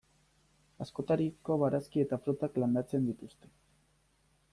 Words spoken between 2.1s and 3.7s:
frutak landatzen dituzte.